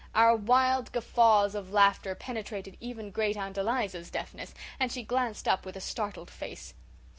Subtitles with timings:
[0.15, 5.63] Our wild guffaws of laughter penetrated even Great aunt Eliza's deafness, and she glanced up
[5.63, 6.73] with a startled face.